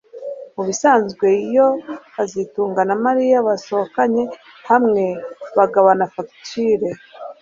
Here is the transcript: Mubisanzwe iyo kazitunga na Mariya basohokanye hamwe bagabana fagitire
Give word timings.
Mubisanzwe 0.55 1.27
iyo 1.47 1.67
kazitunga 2.13 2.81
na 2.89 2.95
Mariya 3.05 3.37
basohokanye 3.47 4.23
hamwe 4.69 5.03
bagabana 5.57 6.05
fagitire 6.13 6.89